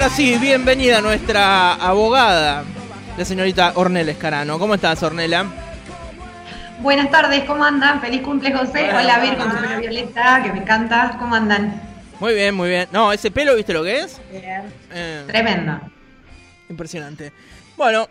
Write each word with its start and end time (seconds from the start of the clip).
Ahora 0.00 0.14
sí, 0.14 0.38
bienvenida 0.38 1.02
nuestra 1.02 1.74
abogada, 1.74 2.64
la 3.18 3.24
señorita 3.26 3.72
Ornella 3.74 4.12
Escarano. 4.12 4.58
¿Cómo 4.58 4.74
estás, 4.74 5.02
Ornella? 5.02 5.44
Buenas 6.78 7.10
tardes, 7.10 7.44
¿cómo 7.44 7.62
andan? 7.62 8.00
Feliz 8.00 8.22
cumple, 8.22 8.50
José. 8.50 8.88
Hola, 8.94 9.18
Vir, 9.18 9.36
con 9.36 9.50
tu 9.50 9.56
pelo 9.60 9.78
violeta, 9.78 10.42
que 10.42 10.54
me 10.54 10.60
encanta. 10.60 11.16
¿Cómo 11.18 11.34
andan? 11.34 11.82
Muy 12.18 12.32
bien, 12.32 12.54
muy 12.54 12.70
bien. 12.70 12.88
No, 12.92 13.12
ese 13.12 13.30
pelo, 13.30 13.54
¿viste 13.54 13.74
lo 13.74 13.84
que 13.84 13.98
es? 13.98 14.18
Bien. 14.30 14.72
Eh, 14.90 15.24
Tremendo. 15.26 15.78
Impresionante. 16.70 17.30
Bueno, 17.76 18.08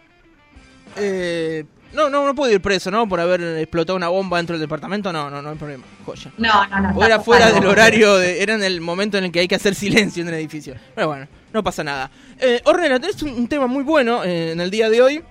eh, 0.95 1.65
no, 1.93 2.07
no, 2.12 2.23
no 2.23 2.35
puedo 2.35 2.51
ir 2.51 2.62
preso, 2.62 2.91
¿no? 2.91 3.09
Por 3.09 3.20
haber 3.20 3.41
explotado 3.57 3.98
una 3.98 4.09
bomba 4.09 4.37
dentro 4.37 4.53
del 4.53 4.62
departamento. 4.62 5.12
No, 5.12 5.32
no, 5.32 5.41
no 5.41 5.49
hay 5.49 5.57
problema. 5.57 5.85
Joya. 6.05 6.29
No, 6.37 6.67
no, 6.67 6.82
no. 6.82 6.90
O 6.91 7.04
era 7.04 7.20
fuera 7.20 7.51
del 7.51 7.65
horario, 7.65 8.15
de, 8.17 8.43
era 8.43 8.54
en 8.54 8.63
el 8.63 8.79
momento 8.79 9.17
en 9.17 9.23
el 9.23 9.32
que 9.32 9.40
hay 9.40 9.48
que 9.48 9.55
hacer 9.55 9.73
silencio 9.73 10.21
en 10.21 10.27
el 10.27 10.35
edificio. 10.35 10.76
Pero 10.93 11.07
bueno, 11.07 11.27
no 11.53 11.63
pasa 11.63 11.83
nada. 11.83 12.09
Eh, 12.39 12.61
Ornella, 12.65 12.99
tenés 12.99 13.21
un, 13.23 13.47
tema 13.47 13.67
muy 13.67 13.83
bueno 13.83 14.23
eh, 14.23 14.51
en 14.51 14.61
el 14.61 14.69
día 14.69 14.89
de 14.89 15.01
hoy. 15.01 15.21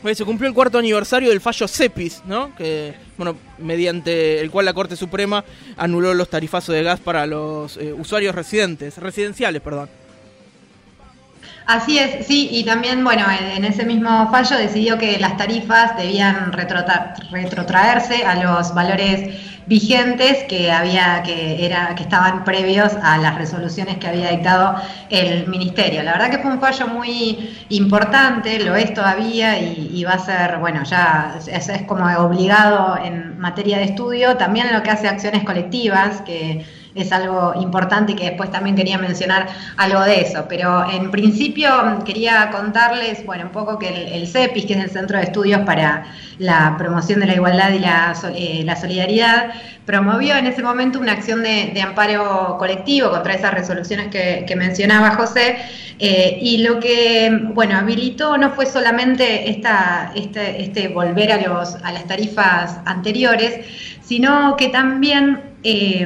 Pues 0.00 0.18
se 0.18 0.24
cumplió 0.24 0.48
el 0.48 0.54
cuarto 0.54 0.78
aniversario 0.78 1.28
del 1.28 1.40
fallo 1.40 1.68
CEPIS, 1.68 2.22
¿no? 2.26 2.52
Que, 2.56 2.92
bueno, 3.16 3.36
mediante 3.58 4.40
el 4.40 4.50
cual 4.50 4.64
la 4.64 4.72
Corte 4.72 4.96
Suprema 4.96 5.44
anuló 5.76 6.12
los 6.12 6.28
tarifazos 6.28 6.74
de 6.74 6.82
gas 6.82 6.98
para 6.98 7.24
los 7.24 7.76
eh, 7.76 7.92
usuarios 7.92 8.34
residentes, 8.34 8.98
residenciales, 8.98 9.62
perdón. 9.62 9.88
Así 11.66 11.98
es, 11.98 12.26
sí, 12.26 12.48
y 12.50 12.64
también, 12.64 13.04
bueno, 13.04 13.24
en 13.30 13.64
ese 13.64 13.84
mismo 13.84 14.28
fallo 14.32 14.56
decidió 14.56 14.98
que 14.98 15.18
las 15.20 15.36
tarifas 15.36 15.96
debían 15.96 16.52
retrotraerse 16.52 18.24
a 18.24 18.42
los 18.42 18.74
valores 18.74 19.51
vigentes 19.66 20.44
que 20.44 20.70
había 20.70 21.22
que 21.22 21.64
era 21.64 21.94
que 21.94 22.02
estaban 22.02 22.44
previos 22.44 22.92
a 23.02 23.18
las 23.18 23.36
resoluciones 23.36 23.98
que 23.98 24.08
había 24.08 24.30
dictado 24.30 24.76
el 25.10 25.46
ministerio. 25.48 26.02
La 26.02 26.12
verdad 26.12 26.30
que 26.30 26.38
fue 26.38 26.50
un 26.50 26.60
fallo 26.60 26.88
muy 26.88 27.64
importante, 27.68 28.58
lo 28.60 28.74
es 28.76 28.92
todavía 28.94 29.58
y, 29.58 30.02
va 30.04 30.14
a 30.14 30.18
ser, 30.18 30.58
bueno, 30.58 30.82
ya 30.84 31.36
es, 31.38 31.68
es 31.68 31.82
como 31.82 32.04
obligado 32.18 32.98
en 33.02 33.38
materia 33.38 33.78
de 33.78 33.84
estudio, 33.84 34.36
también 34.36 34.72
lo 34.72 34.82
que 34.82 34.90
hace 34.90 35.08
acciones 35.08 35.44
colectivas 35.44 36.22
que 36.22 36.64
es 36.94 37.10
algo 37.12 37.54
importante 37.60 38.12
y 38.12 38.14
que 38.14 38.24
después 38.24 38.50
también 38.50 38.76
quería 38.76 38.98
mencionar 38.98 39.48
algo 39.76 40.00
de 40.02 40.20
eso. 40.20 40.46
Pero 40.48 40.88
en 40.90 41.10
principio 41.10 41.70
quería 42.04 42.50
contarles, 42.50 43.24
bueno, 43.24 43.44
un 43.44 43.50
poco 43.50 43.78
que 43.78 44.14
el, 44.14 44.26
CEPIS, 44.26 44.66
que 44.66 44.74
es 44.74 44.80
el 44.80 44.90
Centro 44.90 45.18
de 45.18 45.24
Estudios 45.24 45.62
para 45.62 46.04
la 46.38 46.76
Promoción 46.76 47.20
de 47.20 47.26
la 47.26 47.34
Igualdad 47.34 47.70
y 47.72 47.78
la, 47.78 48.14
eh, 48.34 48.76
Solidaridad, 48.80 49.52
promovió 49.86 50.36
en 50.36 50.46
ese 50.46 50.62
momento 50.62 50.98
una 50.98 51.12
acción 51.12 51.42
de, 51.42 51.80
amparo 51.82 52.56
colectivo 52.58 53.10
contra 53.10 53.34
esas 53.34 53.52
resoluciones 53.54 54.08
que, 54.08 54.54
mencionaba 54.56 55.12
José. 55.12 55.56
Eh, 55.98 56.38
y 56.40 56.58
lo 56.58 56.80
que, 56.80 57.30
bueno, 57.54 57.78
habilitó 57.78 58.36
no 58.36 58.50
fue 58.50 58.66
solamente 58.66 59.50
esta, 59.50 60.12
este, 60.16 60.62
este 60.62 60.88
volver 60.88 61.32
a, 61.32 61.40
los, 61.40 61.76
a 61.76 61.92
las 61.92 62.06
tarifas 62.06 62.80
anteriores, 62.84 63.66
sino 64.02 64.56
que 64.56 64.68
también 64.68 65.52
eh, 65.64 66.04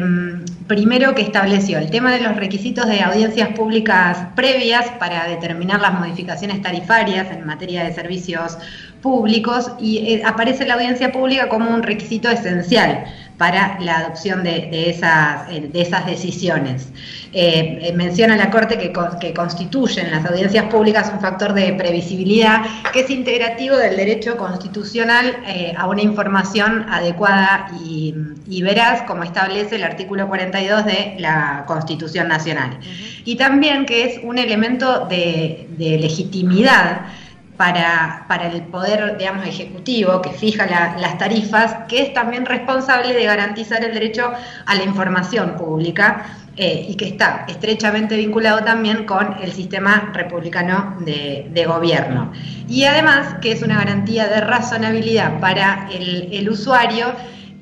primero 0.66 1.15
que 1.15 1.22
estableció 1.22 1.78
el 1.78 1.91
tema 1.91 2.12
de 2.12 2.21
los 2.21 2.37
requisitos 2.37 2.87
de 2.87 3.00
audiencias 3.00 3.50
públicas 3.50 4.28
previas 4.34 4.88
para 4.99 5.27
determinar 5.28 5.81
las 5.81 5.94
modificaciones 5.94 6.60
tarifarias 6.62 7.31
en 7.31 7.47
materia 7.47 7.84
de 7.84 7.94
servicios 7.94 8.59
públicos 9.00 9.71
y 9.78 9.99
eh, 9.99 10.22
aparece 10.25 10.66
la 10.66 10.75
audiencia 10.75 11.12
pública 11.12 11.49
como 11.49 11.71
un 11.71 11.82
requisito 11.82 12.28
esencial 12.28 13.04
para 13.38 13.78
la 13.80 13.98
adopción 13.98 14.42
de, 14.42 14.88
esas, 14.88 15.50
eh, 15.50 15.69
de 15.72 15.80
esas 15.82 16.06
decisiones. 16.06 16.88
Eh, 17.32 17.92
menciona 17.94 18.36
la 18.36 18.50
Corte 18.50 18.78
que, 18.78 18.92
que, 19.20 19.34
constituyen 19.34 20.10
las 20.10 20.24
audiencias 20.24 20.66
públicas 20.66 21.10
un 21.12 21.20
factor 21.20 21.52
de 21.52 21.74
previsibilidad 21.74 22.62
que 22.92 23.00
es 23.00 23.10
integrativo 23.10 23.76
del 23.76 23.97
derecho 23.97 24.36
constitucional 24.38 25.36
a 25.76 25.86
una 25.86 26.00
información 26.00 26.86
adecuada 26.88 27.69
y, 27.84 28.14
veraz, 28.62 29.02
como 29.02 29.22
establece 29.22 29.76
el 29.76 29.84
artículo 29.84 30.26
42 30.28 30.86
de 30.86 31.16
la 31.18 31.64
Constitución 31.66 32.28
Nacional. 32.28 32.78
Y 33.24 33.36
también 33.36 33.84
que 33.84 34.04
es 34.04 34.20
un 34.22 34.38
elemento 34.38 35.06
de, 35.06 35.68
de 35.76 35.98
legitimidad 35.98 37.06
para, 37.56 38.24
para, 38.28 38.48
el 38.48 38.62
poder, 38.62 39.16
digamos, 39.18 39.46
ejecutivo 39.46 40.20
que 40.22 40.30
fija 40.30 40.66
las 40.98 41.18
tarifas, 41.18 41.86
que 41.88 42.02
es 42.02 42.14
también 42.14 42.46
responsable 42.46 43.12
de 43.12 43.24
garantizar 43.24 43.84
el 43.84 43.94
derecho 43.94 44.32
a 44.66 44.74
la 44.74 44.82
información 44.84 45.56
pública 45.56 46.26
eh, 46.58 46.86
y 46.88 46.94
que 46.94 47.06
está 47.06 47.44
estrechamente 47.48 48.16
vinculado 48.16 48.64
también 48.64 49.04
con 49.04 49.36
el 49.42 49.52
sistema 49.52 50.10
republicano 50.14 50.96
de, 51.00 51.64
gobierno. 51.66 52.32
Y 52.68 52.84
además 52.84 53.36
que 53.42 53.52
es 53.52 53.62
una 53.62 53.76
garantía 53.76 54.26
de 54.26 54.40
razonabilidad 54.40 55.38
para 55.40 55.88
el, 55.92 56.28
el 56.32 56.48
usuario 56.48 57.12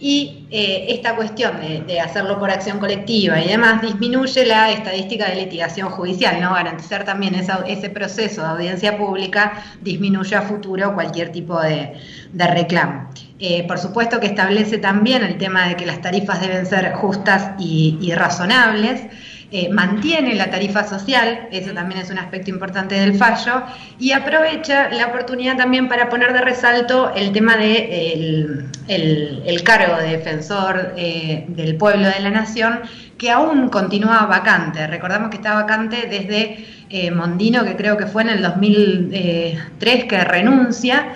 y 0.06 0.44
eh, 0.50 0.84
esta 0.90 1.16
cuestión 1.16 1.52
de, 1.86 1.98
hacerlo 1.98 2.38
por 2.38 2.50
acción 2.50 2.78
colectiva 2.78 3.40
y 3.40 3.48
demás 3.48 3.80
disminuye 3.80 4.44
la 4.44 4.70
estadística 4.70 5.30
de 5.30 5.36
litigación 5.36 5.88
judicial, 5.88 6.42
¿no? 6.42 6.52
Garantizar 6.52 7.04
también 7.06 7.34
ese 7.34 7.88
proceso 7.88 8.42
de 8.42 8.48
audiencia 8.48 8.98
pública 8.98 9.64
disminuye 9.80 10.36
a 10.36 10.42
futuro 10.42 10.92
cualquier 10.92 11.32
tipo 11.32 11.58
de, 11.58 11.94
reclamo. 12.34 13.08
Eh, 13.38 13.66
por 13.66 13.78
supuesto 13.78 14.20
que 14.20 14.26
establece 14.26 14.76
también 14.76 15.24
el 15.24 15.38
tema 15.38 15.68
de 15.68 15.76
que 15.76 15.86
las 15.86 16.02
tarifas 16.02 16.38
deben 16.38 16.66
ser 16.66 16.92
justas 16.92 17.52
y 17.58 18.12
razonables. 18.14 19.04
Eh, 19.50 19.68
mantiene 19.70 20.34
la 20.34 20.50
tarifa 20.50 20.84
social, 20.84 21.48
eso 21.52 21.72
también 21.72 22.00
es 22.00 22.10
un 22.10 22.18
aspecto 22.18 22.50
importante 22.50 22.96
del 22.96 23.14
fallo, 23.14 23.62
y 23.98 24.12
aprovecha 24.12 24.88
la 24.90 25.06
oportunidad 25.06 25.56
también 25.56 25.88
para 25.88 26.08
poner 26.08 26.32
de 26.32 26.40
resalto 26.40 27.12
el 27.14 27.30
tema 27.32 27.56
de 27.56 28.64
el, 28.88 29.62
cargo 29.62 29.96
de 29.96 30.08
defensor 30.16 30.94
eh, 30.96 31.44
del 31.48 31.76
pueblo 31.76 32.08
de 32.08 32.20
la 32.20 32.30
nación, 32.30 32.80
que 33.16 33.30
aún 33.30 33.68
continúa 33.68 34.26
vacante. 34.26 34.86
Recordamos 34.86 35.30
que 35.30 35.36
está 35.36 35.54
vacante 35.54 36.08
desde 36.08 36.66
eh, 36.90 37.10
Mondino, 37.10 37.64
que 37.64 37.76
creo 37.76 37.96
que 37.96 38.06
fue 38.06 38.22
en 38.22 38.30
el 38.30 38.42
2003 38.42 40.04
que 40.04 40.24
renuncia. 40.24 41.14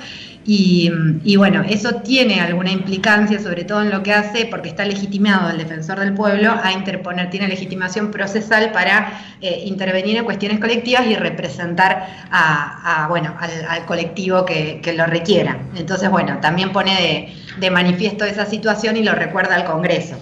Y, 0.51 1.37
bueno, 1.37 1.63
eso 1.69 1.97
tiene 1.97 2.41
alguna 2.41 2.71
implicancia, 2.71 3.39
sobre 3.39 3.65
todo 3.65 3.83
en 3.83 3.91
lo 3.91 4.03
que 4.03 4.15
hace, 4.15 4.47
porque 4.47 4.71
está 4.71 4.87
legitimado 4.87 5.51
el 5.51 5.59
defensor 5.59 6.01
del 6.01 6.15
pueblo 6.15 6.59
a 6.63 6.73
interponer, 6.73 7.29
tiene 7.29 7.49
legitimación 7.49 8.11
procesal 8.11 8.73
para 8.73 9.21
eh, 9.43 9.65
intervenir 9.67 10.17
en 10.17 10.25
cuestiones 10.25 10.59
colectivas 10.59 11.07
y 11.07 11.17
representar 11.17 12.07
a, 12.31 13.05
bueno, 13.11 13.37
al, 13.39 13.85
colectivo 13.85 14.47
que, 14.47 14.81
lo 14.97 15.05
requiera. 15.05 15.59
Entonces, 15.77 16.09
bueno, 16.09 16.39
también 16.41 16.73
pone 16.73 17.35
de 17.59 17.71
manifiesto 17.71 18.25
esa 18.25 18.47
situación 18.47 18.97
y 18.97 19.03
lo 19.03 19.13
recuerda 19.13 19.55
al 19.55 19.67
Congreso. 19.67 20.17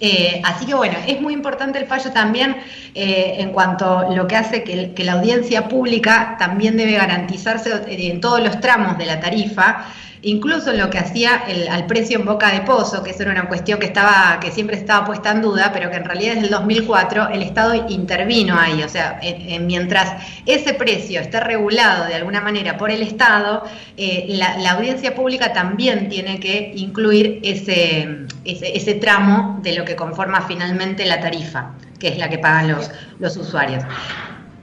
Eh, 0.00 0.40
así 0.44 0.64
que 0.64 0.74
bueno, 0.74 0.96
es 1.06 1.20
muy 1.20 1.32
importante 1.32 1.78
el 1.78 1.86
fallo 1.86 2.12
también 2.12 2.56
eh, 2.94 3.36
en 3.38 3.50
cuanto 3.50 3.98
a 3.98 4.14
lo 4.14 4.28
que 4.28 4.36
hace 4.36 4.62
que, 4.62 4.92
que, 4.92 5.04
la 5.04 5.14
audiencia 5.14 5.66
pública 5.66 6.36
también 6.38 6.76
debe 6.76 6.92
garantizarse 6.92 7.70
en 7.88 8.20
todos 8.20 8.40
los 8.40 8.60
tramos 8.60 8.96
de 8.96 9.06
la 9.06 9.18
tarifa 9.18 9.86
incluso 10.22 10.70
en 10.70 10.78
lo 10.78 10.90
que 10.90 10.98
hacía 10.98 11.44
el, 11.48 11.68
al 11.68 11.86
precio 11.86 12.18
en 12.18 12.24
boca 12.24 12.52
de 12.52 12.60
pozo, 12.62 13.02
que 13.02 13.10
eso 13.10 13.22
era 13.22 13.32
una 13.32 13.48
cuestión 13.48 13.78
que, 13.78 13.86
estaba, 13.86 14.38
que 14.40 14.50
siempre 14.50 14.76
estaba 14.76 15.06
puesta 15.06 15.30
en 15.30 15.42
duda, 15.42 15.70
pero 15.72 15.90
que 15.90 15.96
en 15.96 16.04
realidad 16.04 16.34
desde 16.34 16.46
el 16.46 16.50
2004 16.50 17.28
el 17.30 17.42
Estado 17.42 17.74
intervino 17.88 18.58
ahí, 18.58 18.82
o 18.82 18.88
sea, 18.88 19.20
mientras 19.60 20.22
ese 20.46 20.74
precio 20.74 21.20
esté 21.20 21.40
regulado 21.40 22.06
de 22.06 22.14
alguna 22.14 22.40
manera 22.40 22.76
por 22.76 22.90
el 22.90 23.02
Estado, 23.02 23.64
eh, 23.96 24.26
la, 24.28 24.70
audiencia 24.72 25.14
pública 25.14 25.52
también 25.52 26.08
tiene 26.08 26.38
que 26.38 26.72
incluir 26.76 27.40
ese, 27.42 28.26
ese, 28.44 28.94
tramo 28.94 29.58
de 29.62 29.74
lo 29.74 29.84
que 29.84 29.96
conforma 29.96 30.42
finalmente 30.42 31.06
la 31.06 31.20
tarifa, 31.20 31.72
que 31.98 32.08
es 32.08 32.18
la 32.18 32.28
que 32.28 32.38
pagan 32.38 32.68
los, 32.68 32.90
los 33.18 33.36
usuarios. 33.36 33.82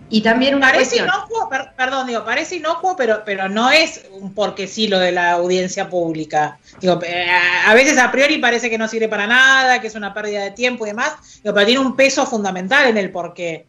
Y 0.09 0.21
también 0.21 0.55
una 0.55 0.71
parece 0.71 0.97
inocuo, 0.97 1.49
perdón, 1.75 2.07
digo, 2.07 2.23
parece 2.23 2.57
inocuo, 2.57 2.95
pero, 2.95 3.23
pero 3.25 3.49
no 3.49 3.71
es 3.71 4.05
un 4.11 4.33
porque 4.33 4.67
sí 4.67 4.87
lo 4.87 4.99
de 4.99 5.11
la 5.11 5.31
audiencia 5.31 5.89
pública. 5.89 6.59
Digo, 6.79 6.99
eh, 7.03 7.27
a 7.65 7.73
veces 7.73 7.97
a 7.97 8.11
priori 8.11 8.37
parece 8.37 8.69
que 8.69 8.77
no 8.77 8.87
sirve 8.87 9.09
para 9.09 9.25
nada, 9.25 9.81
que 9.81 9.87
es 9.87 9.95
una 9.95 10.13
pérdida 10.13 10.43
de 10.43 10.51
tiempo 10.51 10.85
y 10.85 10.89
demás, 10.89 11.13
pero 11.41 11.65
tiene 11.65 11.79
un 11.79 11.95
peso 11.95 12.25
fundamental 12.25 12.87
en 12.87 12.97
el 12.97 13.11
porqué. 13.11 13.65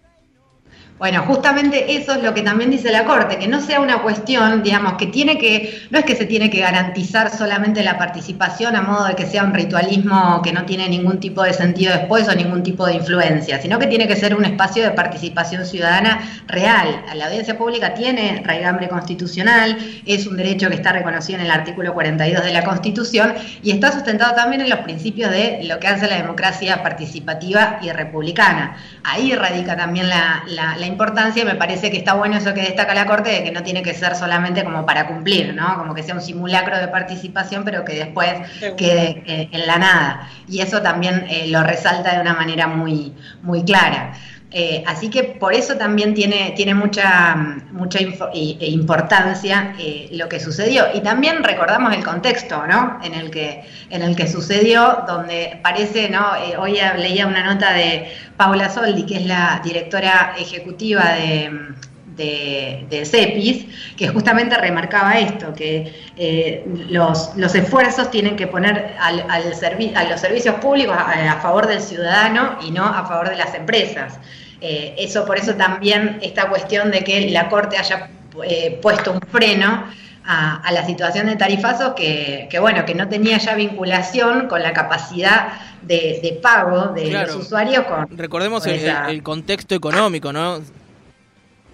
Bueno, 0.98 1.24
justamente 1.26 1.94
eso 1.94 2.12
es 2.12 2.22
lo 2.22 2.32
que 2.32 2.40
también 2.40 2.70
dice 2.70 2.90
la 2.90 3.04
Corte, 3.04 3.36
que 3.36 3.46
no 3.48 3.60
sea 3.60 3.80
una 3.80 4.00
cuestión, 4.00 4.62
digamos, 4.62 4.94
que 4.94 5.06
tiene 5.06 5.36
que, 5.36 5.86
no 5.90 5.98
es 5.98 6.06
que 6.06 6.16
se 6.16 6.24
tiene 6.24 6.48
que 6.48 6.60
garantizar 6.60 7.36
solamente 7.36 7.82
la 7.82 7.98
participación 7.98 8.74
a 8.76 8.80
modo 8.80 9.04
de 9.04 9.14
que 9.14 9.26
sea 9.26 9.44
un 9.44 9.52
ritualismo 9.52 10.40
que 10.42 10.54
no 10.54 10.64
tiene 10.64 10.88
ningún 10.88 11.20
tipo 11.20 11.42
de 11.42 11.52
sentido 11.52 11.92
después 11.92 12.26
o 12.28 12.34
ningún 12.34 12.62
tipo 12.62 12.86
de 12.86 12.94
influencia, 12.94 13.60
sino 13.60 13.78
que 13.78 13.88
tiene 13.88 14.08
que 14.08 14.16
ser 14.16 14.34
un 14.34 14.46
espacio 14.46 14.84
de 14.84 14.92
participación 14.92 15.66
ciudadana 15.66 16.18
real. 16.46 17.02
La 17.14 17.26
audiencia 17.26 17.58
pública 17.58 17.92
tiene 17.92 18.40
raigambre 18.42 18.88
constitucional, 18.88 19.76
es 20.06 20.26
un 20.26 20.38
derecho 20.38 20.70
que 20.70 20.76
está 20.76 20.92
reconocido 20.92 21.40
en 21.40 21.44
el 21.44 21.50
artículo 21.50 21.92
42 21.92 22.42
de 22.42 22.52
la 22.54 22.64
Constitución 22.64 23.34
y 23.62 23.70
está 23.70 23.92
sustentado 23.92 24.34
también 24.34 24.62
en 24.62 24.70
los 24.70 24.78
principios 24.78 25.30
de 25.30 25.60
lo 25.64 25.78
que 25.78 25.88
hace 25.88 26.08
la 26.08 26.16
democracia 26.16 26.82
participativa 26.82 27.80
y 27.82 27.90
republicana. 27.90 28.78
Ahí 29.04 29.34
radica 29.34 29.76
también 29.76 30.08
la, 30.08 30.42
la 30.46 30.85
importancia 30.86 31.44
me 31.44 31.54
parece 31.54 31.90
que 31.90 31.98
está 31.98 32.14
bueno 32.14 32.36
eso 32.36 32.54
que 32.54 32.62
destaca 32.62 32.94
la 32.94 33.06
Corte 33.06 33.30
de 33.30 33.44
que 33.44 33.50
no 33.50 33.62
tiene 33.62 33.82
que 33.82 33.94
ser 33.94 34.16
solamente 34.16 34.64
como 34.64 34.86
para 34.86 35.06
cumplir, 35.06 35.54
¿no? 35.54 35.76
Como 35.76 35.94
que 35.94 36.02
sea 36.02 36.14
un 36.14 36.20
simulacro 36.20 36.78
de 36.78 36.88
participación, 36.88 37.64
pero 37.64 37.84
que 37.84 37.94
después 37.94 38.32
quede 38.76 39.22
eh, 39.26 39.48
en 39.52 39.66
la 39.66 39.78
nada. 39.78 40.28
Y 40.48 40.60
eso 40.60 40.82
también 40.82 41.26
eh, 41.28 41.48
lo 41.48 41.62
resalta 41.62 42.14
de 42.14 42.20
una 42.20 42.34
manera 42.34 42.66
muy, 42.66 43.14
muy 43.42 43.64
clara. 43.64 44.12
Eh, 44.52 44.84
así 44.86 45.10
que 45.10 45.24
por 45.24 45.54
eso 45.54 45.76
también 45.76 46.14
tiene, 46.14 46.52
tiene 46.56 46.74
mucha, 46.74 47.34
mucha 47.72 47.98
e 47.98 48.70
importancia 48.70 49.74
lo 50.12 50.28
que 50.28 50.40
sucedió. 50.40 50.84
Y 50.94 51.00
también 51.00 51.42
recordamos 51.42 51.92
el 51.94 52.04
contexto 52.04 52.66
¿no? 52.66 52.98
en, 53.02 53.14
el 53.14 53.30
que, 53.30 53.64
en 53.90 54.02
el 54.02 54.14
que 54.14 54.28
sucedió, 54.28 55.04
donde 55.06 55.58
parece, 55.62 56.08
¿no? 56.08 56.26
hoy 56.58 56.78
leía 56.96 57.26
una 57.26 57.44
nota 57.44 57.72
de 57.72 58.12
Paula 58.36 58.70
Soldi, 58.70 59.04
que 59.04 59.16
es 59.16 59.26
la 59.26 59.60
directora 59.64 60.34
ejecutiva 60.38 61.04
de, 61.12 61.74
de, 62.16 63.02
CEPIS, 63.04 63.66
que 63.96 64.08
justamente 64.08 64.56
remarcaba 64.56 65.18
esto, 65.18 65.52
que 65.52 65.92
eh, 66.16 66.64
los, 66.88 67.36
los, 67.36 67.54
esfuerzos 67.54 68.10
tienen 68.10 68.36
que 68.36 68.46
poner 68.46 68.94
al, 68.98 69.20
al 69.28 69.52
a 69.94 70.04
los 70.04 70.20
servicios 70.20 70.54
públicos 70.56 70.96
a, 70.96 71.38
favor 71.40 71.66
del 71.66 71.80
ciudadano 71.80 72.58
y 72.62 72.70
no 72.70 72.84
a 72.84 73.06
favor 73.06 73.28
de 73.28 73.36
las 73.36 73.54
empresas. 73.54 74.18
Eh, 74.60 74.94
eso 74.98 75.26
por 75.26 75.36
eso 75.36 75.54
también 75.54 76.18
esta 76.22 76.48
cuestión 76.48 76.90
de 76.90 77.04
que 77.04 77.30
la 77.30 77.48
Corte 77.48 77.76
haya 77.76 78.08
eh, 78.44 78.78
puesto 78.80 79.12
un 79.12 79.20
freno 79.20 79.84
a, 80.28 80.72
la 80.72 80.84
situación 80.84 81.26
de 81.26 81.36
tarifazos 81.36 81.94
que, 81.94 82.48
bueno, 82.60 82.84
que 82.84 82.94
no 82.94 83.08
tenía 83.08 83.38
ya 83.38 83.54
vinculación 83.54 84.48
con 84.48 84.60
la 84.62 84.72
capacidad 84.72 85.52
de, 85.82 86.40
pago 86.42 86.88
de 86.88 87.12
los 87.12 87.36
usuarios. 87.36 87.84
Con, 87.84 88.18
Recordemos 88.18 88.66
el, 88.66 89.22
contexto 89.22 89.74
económico, 89.74 90.32
¿no? 90.32 90.60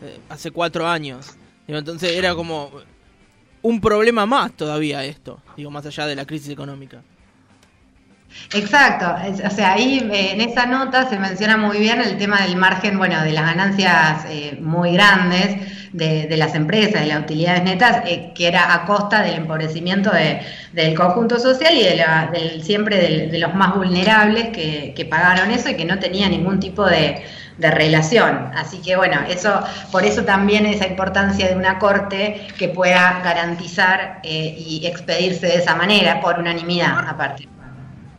Eh, 0.03 0.19
hace 0.29 0.51
cuatro 0.51 0.87
años. 0.87 1.37
Entonces 1.69 2.13
era 2.13 2.35
como 2.35 2.71
un 3.63 3.81
problema 3.81 4.27
más 4.27 4.53
todavía 4.53 5.05
esto, 5.05 5.41
digo, 5.57 5.71
más 5.71 5.87
allá 5.87 6.07
de 6.07 6.17
la 6.17 6.27
crisis 6.27 6.51
económica. 6.51 7.01
Exacto, 8.55 9.07
o 9.47 9.51
sea, 9.51 9.75
ahí 9.75 9.99
en 10.11 10.41
esa 10.41 10.67
nota 10.67 11.09
se 11.09 11.19
menciona 11.19 11.57
muy 11.59 11.79
bien 11.79 12.01
el 12.01 12.17
tema 12.17 12.41
del 12.41 12.57
margen, 12.57 12.97
bueno, 12.97 13.23
de 13.23 13.33
las 13.33 13.45
ganancias 13.45 14.25
eh, 14.27 14.59
muy 14.61 14.93
grandes 14.93 15.57
de, 15.93 16.37
las 16.37 16.55
empresas, 16.55 17.03
de 17.03 17.09
las 17.09 17.21
utilidades 17.21 17.63
netas, 17.63 18.03
eh, 18.07 18.33
que 18.35 18.49
era 18.49 18.75
a 18.75 18.87
costa 18.87 19.23
del 19.23 19.35
empobrecimiento 19.35 20.11
del 20.73 20.95
conjunto 20.95 21.39
social 21.39 21.75
y 21.77 21.83
de 21.83 21.97
la, 21.97 22.31
del, 22.33 22.63
siempre 22.63 23.29
de 23.29 23.39
los 23.39 23.55
más 23.55 23.77
vulnerables 23.77 24.49
que, 24.49 25.07
pagaron 25.11 25.51
eso 25.51 25.69
y 25.69 25.75
que 25.75 25.85
no 25.85 25.99
tenía 25.99 26.29
ningún 26.29 26.59
tipo 26.59 26.87
de, 26.87 27.23
relación. 27.59 28.51
Así 28.55 28.79
que 28.79 28.97
bueno, 28.97 29.21
eso, 29.29 29.63
por 29.91 30.05
eso 30.05 30.25
también 30.25 30.67
esa 30.67 30.87
importancia 30.87 31.49
de 31.49 31.57
una 31.57 31.79
corte 31.79 32.49
que 32.59 32.69
pueda 32.69 33.21
garantizar 33.23 34.21
eh, 34.23 34.55
y 34.57 34.87
expedirse 34.87 35.47
de 35.47 35.57
esa 35.57 35.75
manera, 35.75 36.21
por 36.21 36.39
unanimidad 36.39 37.07
aparte. 37.09 37.49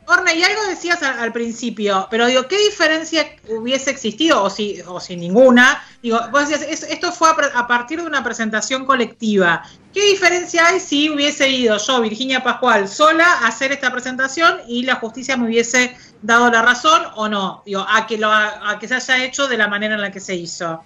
Orne, 0.06 0.36
y 0.36 0.44
algo 0.44 0.66
decías 0.66 1.02
al, 1.02 1.32
principio, 1.32 2.08
pero 2.12 2.26
digo, 2.28 2.48
¿qué 2.48 2.58
diferencia 2.58 3.26
hubiese 3.48 3.90
existido, 3.90 4.44
o 4.44 4.50
si, 4.50 4.82
o 4.86 5.00
si 5.00 5.16
ninguna? 5.16 5.82
Digo, 6.02 6.20
vos 6.32 6.50
decías, 6.50 6.84
esto 6.90 7.12
fue 7.12 7.30
a, 7.30 7.68
partir 7.68 8.02
de 8.02 8.08
una 8.08 8.24
presentación 8.24 8.86
colectiva. 8.86 9.64
¿Qué 9.94 10.10
diferencia 10.10 10.68
hay 10.68 10.80
si 10.80 11.10
hubiese 11.10 11.50
ido 11.50 11.78
yo, 11.78 12.02
Virginia 12.02 12.44
Pascual, 12.44 12.90
sola 12.90 13.26
a 13.26 13.48
hacer 13.48 13.72
esta 13.72 13.92
presentación 13.92 14.60
y 14.68 14.84
la 14.84 14.96
justicia 14.96 15.38
me 15.38 15.46
hubiese 15.46 15.96
dado 16.22 16.52
la 16.52 16.62
razón 16.62 17.02
o 17.16 17.30
no? 17.30 17.64
Digo, 17.66 17.86
a 17.88 18.06
que, 18.06 18.18
lo, 18.18 18.30
a 18.30 18.78
que 18.80 18.88
se 18.88 18.96
haya 18.96 19.24
hecho 19.24 19.48
de 19.48 19.58
la 19.58 19.68
manera 19.68 19.96
en 19.96 20.02
la 20.02 20.12
que 20.12 20.20
se 20.20 20.36
hizo. 20.36 20.84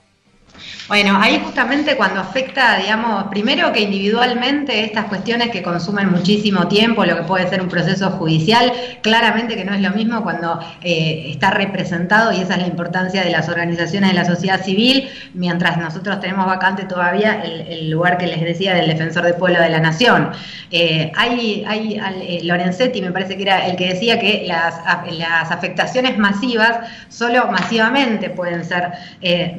Bueno, 0.88 1.20
ahí 1.22 1.42
justamente 1.44 1.98
cuando 1.98 2.22
afecta, 2.22 2.78
digamos, 2.78 3.26
primero 3.26 3.74
que 3.74 3.82
individualmente 3.82 4.86
estas 4.86 5.06
cuestiones 5.06 5.50
que 5.50 5.62
consumen 5.62 6.10
muchísimo 6.10 6.68
tiempo, 6.70 7.04
lo 7.04 7.18
que 7.18 7.24
puede 7.24 7.50
ser 7.50 7.62
un 7.62 7.68
proceso 7.68 8.10
judicial, 8.12 8.72
claramente 9.02 9.58
que 9.58 9.66
no 9.66 9.74
es 9.74 9.82
lo 9.82 9.92
mismo 9.92 10.24
cuando 10.24 10.60
eh, 10.82 11.26
está 11.30 11.52
representado, 11.52 12.32
y 12.32 12.40
esa 12.40 12.54
es 12.54 12.62
la 12.62 12.68
importancia 12.68 13.22
de 13.22 13.32
las 13.32 13.50
organizaciones 13.50 14.12
de 14.12 14.16
la 14.16 14.24
sociedad 14.24 14.64
civil, 14.64 15.10
mientras 15.34 15.78
nosotros 15.78 16.22
tenemos 16.22 16.46
vacante 16.46 16.86
todavía 16.86 17.42
el, 17.44 17.90
lugar 17.90 18.18
que 18.18 18.28
les 18.28 18.42
decía 18.42 18.74
del 18.74 18.88
defensor 18.88 19.24
del 19.24 19.36
pueblo 19.36 19.62
de 19.62 19.70
la 19.70 19.80
nación. 19.80 20.32
Eh, 20.72 21.12
hay, 21.16 21.66
hay 21.68 22.00
eh, 22.22 22.40
Lorenzetti, 22.44 23.02
me 23.02 23.12
parece 23.12 23.36
que 23.36 23.44
era 23.44 23.68
el 23.68 23.76
que 23.76 23.90
decía 23.90 24.20
que 24.20 24.46
las, 24.48 24.76
afectaciones 25.52 26.18
masivas 26.18 26.80
solo 27.10 27.48
masivamente 27.52 28.30
pueden 28.30 28.64
ser 28.64 28.92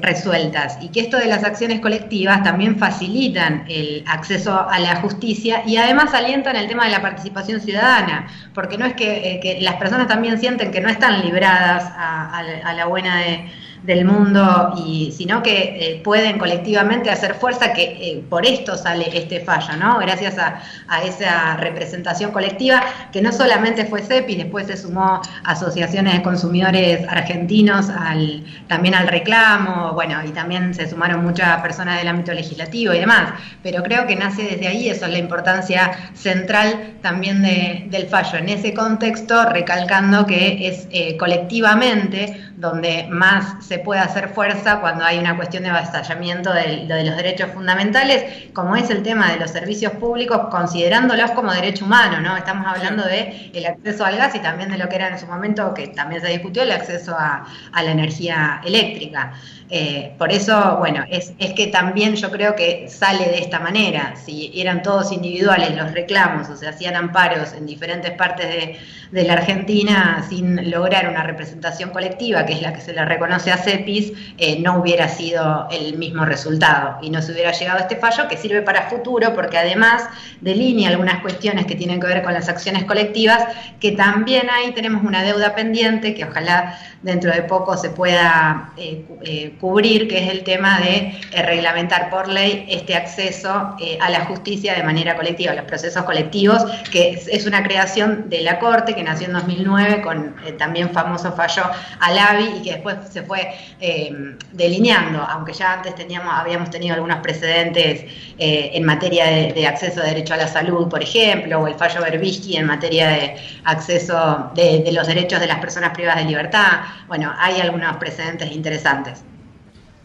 resueltas 0.01 0.79
que 0.93 1.01
esto 1.01 1.17
de 1.19 1.27
las 1.27 1.45
acciones 1.45 1.81
colectivas 1.81 2.43
también 2.43 2.79
facilitan 2.79 3.65
el 3.69 4.05
acceso 4.07 4.69
a 4.69 4.79
la 4.79 4.97
justicia 4.97 5.63
y 5.67 5.77
además 5.77 6.15
alientan 6.15 6.57
el 6.57 6.69
tema 6.69 6.85
de 6.85 6.91
la 6.91 7.03
participación 7.03 7.61
ciudadana, 7.61 8.29
porque 8.55 8.79
no 8.79 8.87
es 8.87 8.95
que, 8.95 9.41
eh, 9.43 9.59
las 9.61 9.77
personas 9.77 10.09
también 10.09 10.39
sienten 10.39 10.71
que 10.71 10.81
no 10.81 10.89
están 10.89 11.23
libradas 11.23 11.93
a 11.97 12.75
la 12.75 12.87
buena 12.87 13.19
de 13.19 13.51
del 13.83 14.05
mundo, 14.05 14.75
y, 14.87 15.13
sino 15.13 15.43
que 15.43 15.79
eh, 15.81 16.01
pueden 16.03 16.39
colectivamente 16.39 17.11
hacer 17.11 17.35
fuerza, 17.35 17.73
que 17.73 17.83
eh, 17.83 18.25
por 18.29 18.45
esto 18.45 18.77
sale 18.77 19.17
este 19.17 19.41
fallo, 19.41 19.77
¿no? 19.77 19.99
Gracias 19.99 20.37
a, 20.39 20.61
esa 21.05 21.57
representación 21.57 22.33
colectiva, 22.33 22.83
que 23.13 23.23
no 23.23 23.31
solamente 23.33 23.85
fue 23.85 24.03
CEPI, 24.03 24.37
después 24.37 24.67
se 24.67 24.77
sumó 24.77 25.23
asociaciones 25.45 26.15
de 26.15 26.23
consumidores 26.23 27.07
argentinos 27.09 27.89
al, 27.89 28.45
también 28.67 28.95
al 28.95 29.07
reclamo, 29.07 29.93
bueno, 29.93 30.19
y 30.27 30.31
también 30.31 30.75
se 30.75 30.89
sumaron 30.89 31.23
muchas 31.23 31.61
personas 31.61 31.99
del 31.99 32.09
ámbito 32.09 32.33
legislativo 32.33 32.93
y 32.95 32.99
demás, 32.99 33.35
pero 33.63 33.83
creo 33.83 34.07
que 34.07 34.17
nace 34.17 34.43
desde 34.43 34.67
ahí, 34.67 34.89
eso 34.89 35.07
es 35.07 35.13
la 35.13 35.19
importancia 35.19 35.93
central 36.15 36.97
también 37.01 37.43
del 37.43 38.07
fallo, 38.09 38.39
en 38.39 38.49
ese 38.49 38.75
contexto, 38.75 39.45
recalcando 39.45 40.27
que 40.27 40.69
es 40.69 40.89
eh, 40.91 41.17
colectivamente 41.17 42.49
donde 42.57 43.07
más 43.09 43.65
se 43.69 43.79
puede 43.79 44.01
hacer 44.01 44.31
fuerza 44.31 44.81
cuando 44.81 45.05
hay 45.05 45.19
una 45.19 45.37
cuestión 45.37 45.63
de 45.63 45.69
avasallamiento 45.69 46.53
de, 46.55 46.87
los 47.05 47.17
derechos 47.17 47.51
fundamentales, 47.53 48.49
como 48.55 48.75
es 48.77 48.89
el 48.89 49.03
tema 49.03 49.31
de 49.31 49.39
los 49.39 49.51
servicios 49.51 49.93
públicos, 49.93 50.49
considerándolos 50.51 51.33
como 51.33 51.53
derecho 51.53 51.85
humano, 51.85 52.21
¿no? 52.21 52.35
Estamos 52.37 52.67
hablando 52.67 53.05
de 53.05 53.51
el 53.53 53.67
acceso 53.67 54.07
al 54.07 54.17
gas 54.17 54.35
y 54.35 54.39
también 54.39 54.71
de 54.71 54.79
lo 54.79 54.89
que 54.89 54.97
era 54.97 55.09
en 55.09 55.19
su 55.19 55.27
momento, 55.27 55.75
que 55.75 55.89
también 55.89 56.23
se 56.23 56.29
discutió, 56.29 56.63
el 56.63 56.73
acceso 56.73 57.15
a, 57.15 57.45
a 57.73 57.83
la 57.83 57.91
energía 57.91 58.63
eléctrica. 58.65 59.35
Eh, 59.71 60.15
por 60.17 60.33
eso, 60.33 60.77
bueno, 60.79 61.05
es, 61.11 61.35
es, 61.39 61.53
que 61.53 61.67
también 61.67 62.15
yo 62.17 62.31
creo 62.31 62.57
que 62.57 62.89
sale 62.89 63.27
de 63.27 63.39
esta 63.39 63.61
manera. 63.61 64.15
Si 64.17 64.51
eran 64.55 64.83
todos 64.83 65.13
individuales 65.13 65.77
los 65.77 65.93
reclamos 65.93 66.49
o 66.49 66.57
se 66.57 66.67
hacían 66.67 66.97
amparos 66.97 67.53
en 67.53 67.67
diferentes 67.67 68.13
partes 68.13 68.79
de, 69.11 69.25
la 69.25 69.35
Argentina 69.35 70.25
sin 70.29 70.71
lograr 70.71 71.09
una 71.09 71.23
representación 71.23 71.91
colectiva, 71.91 72.47
que 72.47 72.55
es 72.55 72.63
la 72.63 72.73
que 72.73 72.81
se 72.81 72.93
le 72.93 73.05
reconoce 73.05 73.51
a 73.51 73.58
CEPIS, 73.59 74.13
eh, 74.39 74.59
no 74.61 74.79
hubiera 74.79 75.09
sido 75.09 75.69
el 75.71 75.99
mismo 75.99 76.25
resultado 76.25 76.99
y 77.03 77.11
no 77.11 77.23
se 77.23 77.33
hubiera 77.33 77.53
llegado 77.53 77.79
a 77.79 77.83
este 77.83 77.97
fallo 77.97 78.29
que 78.29 78.37
sirve 78.37 78.63
para 78.63 78.89
futuro 78.89 79.35
porque 79.35 79.59
además 79.59 80.05
delinea 80.41 80.91
algunas 80.91 81.21
cuestiones 81.21 81.67
que 81.67 81.75
tienen 81.75 82.01
que 82.01 82.07
ver 82.07 82.23
con 82.23 82.33
las 82.33 82.49
acciones 82.49 82.85
colectivas, 82.85 83.45
que 83.81 83.93
también 83.93 84.49
ahí 84.51 84.73
tenemos 84.73 85.05
una 85.05 85.23
deuda 85.23 85.55
pendiente 85.55 86.15
que 86.15 86.25
ojalá 86.25 86.79
dentro 87.03 87.33
de 87.33 87.43
poco 87.43 87.77
se 87.77 87.91
pueda 87.91 88.73
eh, 88.77 89.05
eh, 89.23 89.55
cubrir, 89.61 90.09
que 90.09 90.25
es 90.25 90.31
el 90.31 90.43
tema 90.43 90.81
de 90.81 91.21
reglamentar 91.45 92.11
por 92.11 92.29
ley 92.29 92.67
este 92.69 92.95
acceso 92.95 93.77
a 94.01 94.11
la 94.11 94.25
justicia 94.27 94.75
de 94.75 94.83
manera 94.83 95.17
colectiva, 95.17 95.55
los 95.55 95.65
procesos 95.65 96.05
colectivos, 96.05 96.65
que 96.91 97.11
es, 97.11 97.47
una 97.47 97.63
creación 97.63 98.29
de 98.29 98.43
la 98.43 98.59
Corte 98.59 98.95
que 98.95 99.03
nació 99.03 99.29
en 99.29 99.35
2009 99.35 100.03
con 100.03 100.35
también 100.59 100.91
famoso 100.91 101.33
fallo 101.33 101.63
Alavi 102.01 102.59
y 102.59 102.63
que 102.63 102.73
después 102.73 102.97
se 103.11 103.23
fue 103.23 103.48
fue 103.49 103.77
eh, 103.81 104.37
delineando, 104.53 105.23
aunque 105.23 105.53
ya 105.53 105.75
antes 105.75 105.95
teníamos, 105.95 106.33
habíamos 106.35 106.71
tenido 106.71 106.95
algunos 106.95 107.19
precedentes 107.21 108.05
eh, 108.39 108.71
en 108.75 108.85
materia 108.85 109.27
de, 109.27 109.67
acceso 109.67 110.01
a 110.01 110.05
derecho 110.05 110.35
a 110.35 110.37
la 110.37 110.49
salud, 110.49 110.89
por 110.89 111.03
ejemplo, 111.03 111.61
o 111.61 111.67
el 111.67 111.75
fallo 111.75 112.01
Berbisky 112.01 112.57
en 112.57 112.67
materia 112.67 113.09
de 113.09 113.37
acceso 113.65 114.51
de, 114.55 114.91
los 114.93 115.07
derechos 115.07 115.41
de 115.41 115.47
las 115.47 115.59
personas 115.59 115.93
privadas 115.93 116.23
de 116.23 116.29
libertad. 116.29 116.81
Bueno, 117.07 117.33
hay 117.39 117.61
algunos 117.61 117.97
precedentes 117.97 118.51
interesantes. 118.53 119.23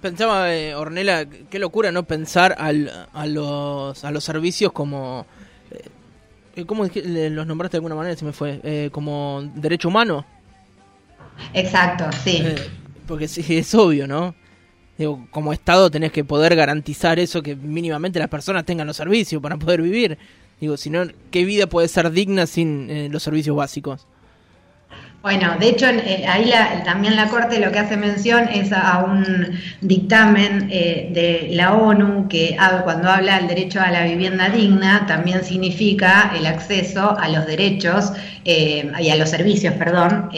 Pensaba, 0.02 0.54
eh, 0.54 0.76
Ornela, 0.76 1.26
qué 1.26 1.60
locura 1.60 1.92
no 1.92 2.04
pensar 2.04 2.56
al, 2.58 3.08
a, 3.14 3.26
los, 3.26 4.04
a 4.04 4.12
los 4.12 4.24
servicios 4.24 4.72
como... 4.72 5.26
¿Cómo 6.68 6.84
los 6.84 7.48
nombraste 7.48 7.78
de 7.78 7.80
alguna 7.80 7.96
manera? 7.96 8.16
Se 8.16 8.26
me 8.26 8.32
fue. 8.32 8.92
como 8.92 9.42
derecho 9.56 9.88
humano. 9.88 10.24
Exacto, 11.54 12.06
sí. 12.24 12.44
Porque 13.13 13.27
sí, 13.27 13.46
es 13.55 13.75
obvio, 13.75 14.08
¿no? 14.08 14.34
Digo, 14.98 15.27
como 15.29 15.53
Estado 15.53 15.91
tenés 15.91 16.12
que 16.12 16.24
poder 16.24 16.55
garantizar 16.55 17.20
eso, 17.20 17.43
que 17.43 17.55
mínimamente 17.55 18.17
las 18.17 18.27
personas 18.27 18.65
tengan 18.65 18.88
los 18.88 18.98
servicios 18.98 19.39
para 19.39 19.55
poder 19.55 19.84
vivir. 19.84 20.17
Digo, 20.60 20.77
si 20.77 20.89
no, 20.89 21.05
¿qué 21.29 21.46
vida 21.46 21.67
puede 21.67 21.88
ser 21.89 22.10
digna 22.10 22.48
sin 22.48 22.89
eh, 22.89 23.10
los 23.12 23.22
servicios 23.22 23.55
básicos? 23.55 24.08
Bueno, 25.24 25.56
de 25.58 25.70
hecho, 25.70 25.86
eh, 25.86 26.25
ahí 26.27 26.51
también 26.84 27.15
la 27.15 27.30
Corte 27.30 27.58
lo 27.58 27.72
que 27.72 27.80
hace 27.80 27.96
mención 27.96 28.50
es 28.50 28.74
a, 28.74 29.06
un 29.06 29.58
dictamen 29.80 30.68
eh, 30.70 31.12
de 31.13 31.56
la 31.56 31.75
ONU 31.75 32.27
que 32.27 32.58
cuando 32.84 33.10
habla 33.10 33.38
del 33.38 33.48
derecho 33.48 33.80
a 33.80 33.89
la 33.89 34.03
vivienda 34.03 34.50
digna, 34.50 35.06
también 35.08 35.46
significa 35.46 36.34
el 36.38 36.46
acceso 36.46 37.18
a 37.18 37.30
los 37.30 37.46
derechos 37.46 38.12
eh, 38.44 38.92
y 39.00 39.10
a 39.12 39.15
los 39.15 39.30
servicios, 39.30 39.75
perdón, 39.75 40.30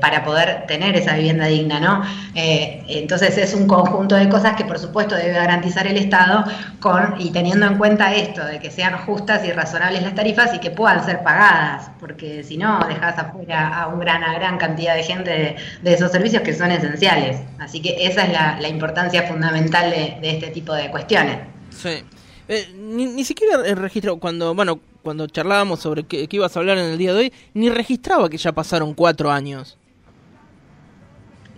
para 0.00 0.24
poder 0.24 0.64
tener 0.66 0.96
esa 0.96 1.16
vivienda 1.16 1.44
digna, 1.44 1.78
¿no? 1.78 2.02
entonces 2.34 3.36
es 3.36 3.52
un 3.54 3.66
conjunto 3.66 4.14
de 4.14 4.28
cosas 4.28 4.56
que 4.56 4.64
por 4.64 4.78
supuesto 4.78 5.14
debe 5.16 5.34
garantizar 5.34 5.86
el 5.86 5.96
Estado 5.98 6.44
con 6.80 7.16
y 7.20 7.30
teniendo 7.30 7.66
en 7.66 7.76
cuenta 7.76 8.14
esto 8.14 8.44
de 8.44 8.58
que 8.58 8.70
sean 8.70 8.96
justas 9.04 9.44
y 9.44 9.52
razonables 9.52 10.02
las 10.02 10.14
tarifas 10.14 10.54
y 10.54 10.58
que 10.58 10.70
puedan 10.70 11.04
ser 11.04 11.22
pagadas, 11.22 11.90
porque 12.00 12.42
si 12.42 12.56
no 12.56 12.80
dejas 12.88 13.18
afuera 13.18 13.82
a 13.82 13.88
un 13.88 14.00
gran 14.00 14.24
gran 14.34 14.58
cantidad 14.58 14.94
de 14.94 15.02
gente 15.02 15.56
de, 15.82 15.92
esos 15.92 16.10
servicios 16.10 16.42
que 16.42 16.52
son 16.54 16.70
esenciales. 16.70 17.40
Así 17.58 17.80
que 17.80 18.06
esa 18.06 18.24
es 18.24 18.32
la, 18.32 18.68
importancia 18.68 19.24
fundamental 19.24 19.90
de, 19.90 20.18
este 20.22 20.48
tipo 20.48 20.72
de 20.72 20.90
cuestiones. 20.90 21.38
Sí. 21.70 22.02
Eh, 22.48 22.68
ni, 22.76 23.24
siquiera 23.24 23.62
registró, 23.74 24.16
cuando, 24.18 24.54
bueno, 24.54 24.80
cuando 25.02 25.26
charlábamos 25.26 25.80
sobre 25.80 26.04
qué, 26.04 26.26
ibas 26.30 26.56
a 26.56 26.60
hablar 26.60 26.78
en 26.78 26.86
el 26.86 26.98
día 26.98 27.12
de 27.12 27.18
hoy, 27.18 27.32
ni 27.54 27.70
registraba 27.70 28.28
que 28.28 28.36
ya 28.36 28.52
pasaron 28.52 28.94
cuatro 28.94 29.30
años. 29.30 29.78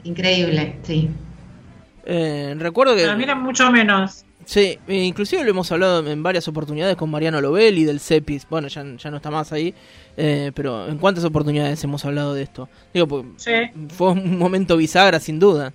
Increíble, 0.04 0.76
sí. 0.82 1.08
Eh, 2.04 2.54
recuerdo 2.58 2.96
que... 2.96 3.14
mira, 3.14 3.34
mucho 3.34 3.70
menos. 3.70 4.24
Sí, 4.44 4.78
e 4.86 5.04
inclusive 5.04 5.44
lo 5.44 5.50
hemos 5.50 5.70
hablado 5.72 6.06
en 6.06 6.22
varias 6.22 6.48
oportunidades 6.48 6.96
con 6.96 7.10
Mariano 7.10 7.40
Lobel 7.40 7.86
del 7.86 8.00
CEPIS. 8.00 8.46
Bueno, 8.48 8.68
ya, 8.68 8.84
ya 8.96 9.10
no 9.10 9.16
está 9.16 9.30
más 9.30 9.52
ahí, 9.52 9.74
eh, 10.16 10.52
pero 10.54 10.88
¿en 10.88 10.98
cuántas 10.98 11.24
oportunidades 11.24 11.82
hemos 11.84 12.04
hablado 12.04 12.34
de 12.34 12.42
esto? 12.42 12.68
Digo, 12.92 13.06
pues, 13.06 13.24
fue 13.96 14.10
un 14.10 14.38
momento 14.38 14.76
bisagra, 14.76 15.20
sin 15.20 15.38
duda. 15.38 15.72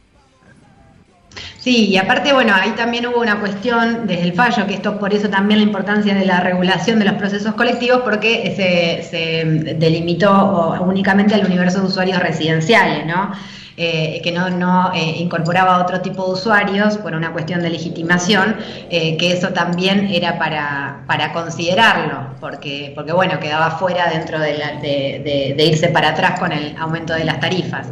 Sí, 1.59 1.85
y 1.89 1.97
aparte, 1.97 2.33
bueno, 2.33 2.53
ahí 2.55 2.71
también 2.71 3.05
hubo 3.07 3.21
una 3.21 3.39
cuestión 3.39 4.07
desde 4.07 4.23
el 4.23 4.33
fallo, 4.33 4.65
que 4.65 4.75
esto 4.75 4.97
por 4.99 5.13
eso 5.13 5.29
también 5.29 5.59
la 5.59 5.65
importancia 5.65 6.15
de 6.15 6.25
la 6.25 6.39
regulación 6.39 6.97
de 6.97 7.05
los 7.05 7.13
procesos 7.15 7.53
colectivos, 7.53 8.01
porque 8.03 8.53
se, 8.55 9.07
se 9.07 9.75
delimitó 9.75 10.77
únicamente 10.81 11.35
al 11.35 11.45
universo 11.45 11.81
de 11.81 11.87
usuarios 11.87 12.19
residenciales, 12.19 13.05
¿no? 13.05 13.31
Eh, 13.79 14.21
que 14.23 14.31
no, 14.31 14.91
eh, 14.95 15.17
incorporaba 15.19 15.77
otro 15.77 16.01
tipo 16.01 16.25
de 16.25 16.31
usuarios 16.31 16.97
por 16.97 17.13
una 17.13 17.31
cuestión 17.31 17.61
de 17.61 17.69
legitimación, 17.69 18.55
eh, 18.89 19.17
que 19.17 19.31
eso 19.31 19.49
también 19.49 20.07
era 20.11 20.39
para, 20.39 21.03
para 21.05 21.31
considerarlo, 21.31 22.33
porque, 22.39 22.91
porque 22.95 23.11
bueno, 23.13 23.39
quedaba 23.39 23.69
fuera 23.69 24.09
dentro 24.09 24.39
de, 24.39 25.53
de, 25.55 25.63
irse 25.63 25.89
para 25.89 26.09
atrás 26.09 26.39
con 26.39 26.51
el 26.51 26.75
aumento 26.77 27.13
de 27.13 27.23
las 27.23 27.39
tarifas. 27.39 27.89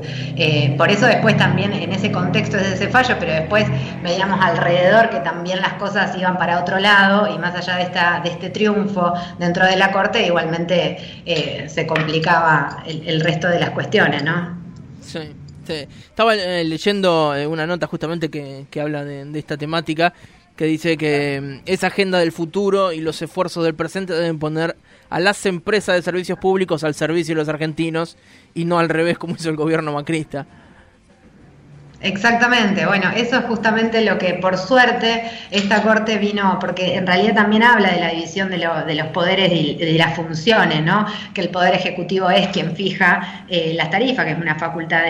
por 0.75 0.89
eso 0.89 1.05
después 1.05 1.37
también 1.37 1.71
en 1.71 1.91
ese 1.91 2.11
contexto 2.11 2.57
es 2.57 2.65
ese 2.65 2.87
fallo, 2.87 3.17
pero 3.19 3.33
después 3.33 3.67
veíamos 4.01 4.43
alrededor 4.43 5.11
que 5.11 5.19
también 5.19 5.61
las 5.61 5.73
cosas 5.73 6.17
iban 6.17 6.39
para 6.39 6.61
otro 6.61 6.79
lado 6.79 7.31
y 7.31 7.37
más 7.37 7.53
allá 7.53 7.75
de, 7.75 7.83
esta, 7.83 8.21
de 8.23 8.31
este 8.31 8.49
triunfo 8.49 9.13
dentro 9.37 9.63
de 9.67 9.75
la 9.75 9.91
Corte, 9.91 10.25
igualmente 10.25 10.97
se 11.67 11.85
complicaba 11.85 12.77
el, 12.87 13.07
el 13.07 13.21
resto 13.21 13.47
de 13.47 13.59
las 13.59 13.69
cuestiones, 13.69 14.23
¿no? 14.23 14.57
Sí. 15.01 15.44
Este, 15.65 15.87
estaba 16.09 16.35
eh, 16.35 16.63
leyendo 16.63 17.35
eh, 17.35 17.47
una 17.47 17.65
nota 17.65 17.87
justamente 17.87 18.29
que, 18.29 18.67
habla 18.79 19.03
de, 19.03 19.27
esta 19.39 19.57
temática, 19.57 20.13
que 20.55 20.65
dice 20.65 20.95
que 20.95 21.41
mm, 21.41 21.61
esa 21.65 21.87
agenda 21.87 22.19
del 22.19 22.31
futuro 22.31 22.91
y 22.91 22.99
los 22.99 23.19
esfuerzos 23.23 23.63
del 23.63 23.73
presente 23.73 24.13
deben 24.13 24.37
poner 24.37 24.75
a 25.09 25.19
las 25.19 25.43
empresas 25.47 25.95
de 25.95 26.03
servicios 26.03 26.37
públicos 26.37 26.83
al 26.83 26.93
servicio 26.93 27.33
de 27.33 27.41
los 27.41 27.49
argentinos 27.49 28.15
y 28.53 28.65
no 28.65 28.77
al 28.77 28.89
revés 28.89 29.17
como 29.17 29.33
hizo 29.33 29.49
el 29.49 29.55
gobierno 29.55 29.91
macrista. 29.91 30.45
Exactamente, 32.05 32.85
bueno, 32.85 33.09
eso 33.15 33.39
es 33.39 33.45
justamente 33.45 33.99
lo 34.01 34.19
que 34.19 34.35
por 34.35 34.59
suerte 34.59 35.23
esta 35.49 35.81
Corte 35.81 36.19
vino, 36.19 36.59
porque 36.61 36.97
en 36.97 37.07
realidad 37.07 37.33
también 37.33 37.63
habla 37.63 37.89
de 37.93 37.99
la 37.99 38.09
división 38.09 38.51
de, 38.51 38.59
los 38.59 39.07
poderes 39.07 39.51
y 39.51 39.73
de 39.73 39.93
las 39.93 40.15
funciones, 40.15 40.83
¿no? 40.83 41.07
Que 41.33 41.41
el 41.41 41.49
Poder 41.49 41.73
Ejecutivo 41.73 42.29
es 42.29 42.49
quien 42.49 42.75
fija 42.75 43.45
eh, 43.49 43.73
las 43.75 43.89
tarifas, 43.89 44.23
que 44.23 44.33
es 44.33 44.37
una 44.37 44.53
facultad 44.53 45.01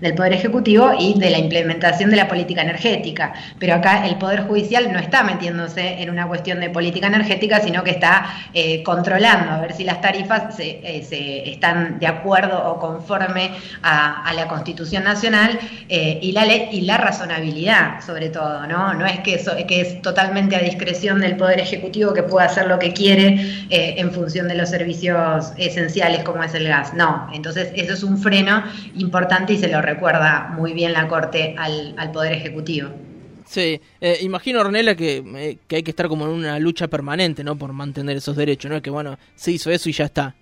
del 0.00 0.14
Poder 0.14 0.32
Ejecutivo, 0.32 0.92
y 0.98 1.16
de 1.20 1.30
la 1.30 1.38
implementación 1.38 2.10
de 2.10 2.16
la 2.16 2.26
política 2.26 2.62
energética. 2.62 3.32
Pero 3.60 3.76
acá 3.76 4.04
el 4.08 4.16
Poder 4.16 4.40
Judicial 4.42 4.92
no 4.92 4.98
está 4.98 5.22
metiéndose 5.22 6.02
en 6.02 6.10
una 6.10 6.26
cuestión 6.26 6.58
de 6.58 6.68
política 6.68 7.06
energética, 7.06 7.60
sino 7.60 7.84
que 7.84 7.92
está 7.92 8.26
eh, 8.54 8.82
controlando 8.82 9.52
a 9.52 9.60
ver 9.60 9.72
si 9.72 9.84
las 9.84 10.00
tarifas 10.00 10.56
se, 10.56 10.80
eh, 10.82 11.52
están 11.52 12.00
de 12.00 12.08
acuerdo 12.08 12.72
o 12.72 12.80
conforme 12.80 13.52
a, 13.82 14.24
a 14.24 14.32
la 14.34 14.48
Constitución 14.48 15.04
Nacional 15.04 15.60
y 15.88 16.32
la 16.32 16.39
y 16.48 16.80
la 16.82 16.96
razonabilidad, 16.96 18.04
sobre 18.04 18.30
todo, 18.30 18.66
¿no? 18.66 18.94
No 18.94 19.06
es 19.06 19.20
que, 19.20 19.34
eso, 19.34 19.52
que 19.68 19.80
es 19.80 20.02
totalmente 20.02 20.56
a 20.56 20.60
discreción 20.60 21.20
del 21.20 21.36
Poder 21.36 21.60
Ejecutivo 21.60 22.14
que 22.14 22.22
pueda 22.22 22.46
hacer 22.46 22.66
lo 22.66 22.78
que 22.78 22.92
quiere 22.92 23.66
eh, 23.68 23.94
en 23.98 24.10
función 24.12 24.48
de 24.48 24.54
los 24.54 24.70
servicios 24.70 25.52
esenciales 25.56 26.22
como 26.24 26.42
es 26.42 26.54
el 26.54 26.66
gas. 26.66 26.94
No, 26.94 27.28
entonces 27.32 27.70
eso 27.74 27.92
es 27.92 28.02
un 28.02 28.18
freno 28.18 28.62
importante 28.96 29.52
y 29.52 29.58
se 29.58 29.68
lo 29.68 29.82
recuerda 29.82 30.52
muy 30.56 30.72
bien 30.72 30.92
la 30.92 31.08
Corte 31.08 31.54
al, 31.58 32.10
Poder 32.12 32.32
Ejecutivo. 32.32 32.90
Sí, 33.46 33.80
eh, 34.00 34.18
imagino, 34.22 34.60
Ornella, 34.60 34.94
que, 34.94 35.22
eh, 35.36 35.58
que 35.66 35.76
hay 35.76 35.82
que 35.82 35.90
estar 35.90 36.08
como 36.08 36.24
en 36.24 36.30
una 36.32 36.58
lucha 36.58 36.88
permanente, 36.88 37.44
¿no? 37.44 37.56
Por 37.56 37.72
mantener 37.72 38.16
esos 38.16 38.36
derechos, 38.36 38.70
¿no? 38.70 38.76
Es 38.76 38.82
que, 38.82 38.90
bueno, 38.90 39.18
se 39.34 39.52
hizo 39.52 39.70
eso 39.70 39.88
y 39.88 39.92
ya 39.92 40.04
está 40.04 40.34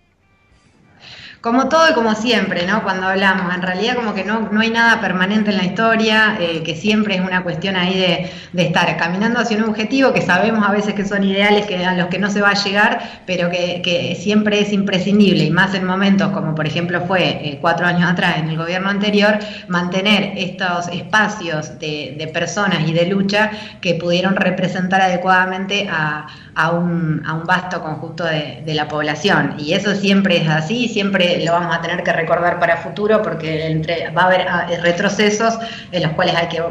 como 1.41 1.69
todo 1.69 1.89
y 1.91 1.95
como 1.95 2.17
siempre, 2.17 2.67
¿no? 2.67 2.83
Cuando 2.83 3.07
hablamos, 3.07 3.55
en 3.55 3.63
realidad 3.63 3.95
como 3.95 4.13
que 4.13 4.25
no, 4.25 4.49
no 4.51 4.61
hay 4.61 4.71
nada 4.71 5.01
permanente 5.01 5.51
en 5.51 5.59
la 5.59 5.65
historia, 5.65 6.37
eh, 6.41 6.63
que 6.65 6.75
siempre 6.75 7.15
es 7.15 7.21
una 7.21 7.45
cuestión 7.45 7.77
ahí 7.77 7.97
de, 7.97 8.31
estar 8.61 8.97
caminando 8.97 9.39
hacia 9.39 9.57
un 9.57 9.65
objetivo 9.65 10.13
que 10.13 10.21
sabemos 10.21 10.69
a 10.69 10.73
veces 10.73 10.95
que 10.95 11.05
son 11.05 11.23
ideales, 11.23 11.65
que 11.67 11.87
a 11.87 11.95
los 11.95 12.09
que 12.09 12.19
no 12.19 12.29
se 12.29 12.41
va 12.41 12.51
a 12.51 12.55
llegar, 12.55 13.23
pero 13.25 13.51
que, 13.51 14.17
siempre 14.21 14.61
es 14.61 14.73
imprescindible, 14.73 15.45
y 15.45 15.51
más 15.51 15.75
en 15.75 15.85
momentos 15.85 16.33
como 16.33 16.55
por 16.55 16.67
ejemplo 16.67 17.03
fue 17.03 17.29
eh, 17.29 17.59
cuatro 17.61 17.87
años 17.87 18.11
atrás 18.11 18.39
en 18.39 18.49
el 18.49 18.57
gobierno 18.57 18.89
anterior, 18.89 19.39
mantener 19.69 20.33
estos 20.37 20.89
espacios 20.89 21.79
de, 21.79 22.17
de 22.19 22.27
personas 22.27 22.81
y 22.87 22.93
de 22.93 23.07
lucha 23.07 23.51
que 23.81 23.95
pudieron 23.95 24.35
representar 24.35 25.01
adecuadamente 25.03 25.89
a 25.91 26.27
a 26.59 26.73
un, 26.73 27.23
a 27.25 27.35
un 27.35 27.45
vasto 27.45 27.81
conjunto 27.81 28.25
de, 28.25 28.75
la 28.75 28.89
población. 28.89 29.55
Y 29.59 29.75
eso 29.75 29.95
siempre 29.95 30.39
es 30.39 30.49
así, 30.49 30.89
siempre 30.89 31.38
lo 31.45 31.53
vamos 31.53 31.77
a 31.77 31.81
tener 31.81 32.03
que 32.03 32.13
recordar 32.13 32.59
para 32.59 32.77
futuro 32.77 33.23
porque 33.23 33.67
entre, 33.67 34.11
va 34.11 34.23
a 34.23 34.27
haber 34.27 34.49
ah, 34.49 34.67
retrocesos 34.83 35.59
en 35.93 36.03
los 36.03 36.13
cuales 36.13 36.35
hay 36.35 36.49
que 36.49 36.63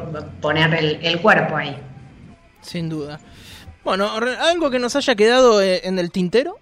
poner 0.41 0.73
el, 0.73 1.21
cuerpo 1.21 1.55
ahí. 1.57 1.77
Sin 2.61 2.89
duda. 2.89 3.19
Bueno, 3.83 4.11
¿algo 4.41 4.69
que 4.69 4.79
nos 4.79 4.95
haya 4.95 5.15
quedado 5.15 5.61
eh, 5.61 5.81
en 5.83 5.99
el 5.99 6.11
tintero? 6.11 6.57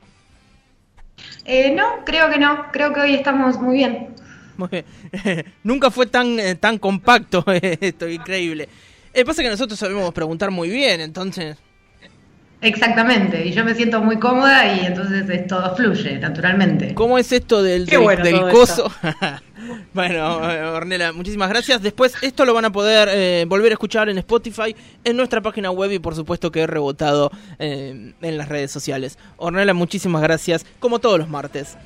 Eh, 1.45 1.71
no, 1.71 2.05
creo 2.05 2.29
que 2.29 2.37
no. 2.37 2.71
Creo 2.71 2.93
que 2.93 3.01
hoy 3.01 3.15
estamos 3.15 3.59
muy 3.59 3.77
bien. 3.77 4.15
Nunca 5.63 5.91
fue 5.91 6.05
tan, 6.05 6.39
eh, 6.39 6.55
tan 6.55 6.77
compacto 6.77 7.43
esto, 7.51 8.07
increíble. 8.07 8.69
pasa 9.25 9.41
que 9.41 9.49
nosotros 9.49 9.77
sabemos 9.77 10.13
preguntar 10.13 10.51
muy 10.51 10.69
bien, 10.69 11.01
entonces 11.01 11.57
Exactamente, 12.61 13.45
y 13.45 13.51
yo 13.51 13.63
me 13.63 13.75
siento 13.75 14.01
muy 14.01 14.17
cómoda 14.17 14.73
y 14.73 14.85
entonces 14.85 15.45
todo 15.47 15.75
fluye 15.75 16.17
naturalmente. 16.17 16.93
¿Cómo 16.95 17.17
es 17.17 17.31
esto 17.31 17.61
del, 17.61 17.85
del, 17.85 18.49
coso? 18.51 18.91
bueno, 19.93 20.37
Ornela, 20.73 21.11
muchísimas 21.11 21.49
gracias. 21.49 21.81
Después 21.81 22.13
esto 22.21 22.45
lo 22.45 22.53
van 22.53 22.65
a 22.65 22.71
poder 22.71 23.09
eh, 23.11 23.45
volver 23.47 23.71
a 23.71 23.75
escuchar 23.75 24.09
en 24.09 24.17
Spotify, 24.17 24.75
en 25.03 25.17
nuestra 25.17 25.41
página 25.41 25.69
web 25.69 25.91
y 25.91 25.99
por 25.99 26.15
supuesto 26.15 26.51
que 26.51 26.61
he 26.61 26.67
rebotado 26.67 27.29
eh, 27.59 28.13
en 28.19 28.37
las 28.37 28.49
redes 28.49 28.71
sociales. 28.71 29.19
Ornela, 29.37 29.73
muchísimas 29.73 30.21
gracias, 30.21 30.65
como 30.79 30.99
todos 30.99 31.19
los 31.19 31.29
martes. 31.29 31.77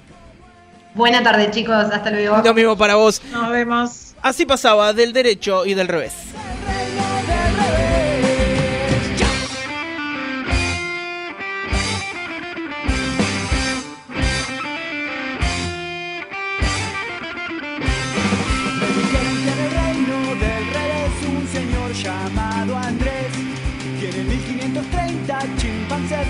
Buena 0.95 1.21
tarde 1.23 1.51
chicos, 1.51 1.75
hasta 1.75 2.09
luego. 2.09 2.41
Lo 2.43 2.53
mismo 2.53 2.77
para 2.77 2.95
vos. 2.95 3.21
Nos 3.31 3.49
vemos. 3.51 4.13
Así 4.21 4.45
pasaba 4.45 4.93
del 4.93 5.13
derecho 5.13 5.65
y 5.65 5.73
del 5.73 5.87
revés. 5.87 6.13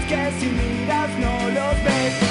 Que 0.08 0.32
si 0.40 0.48
miras 0.48 1.10
no 1.20 1.50
los 1.50 1.84
ves. 1.84 2.29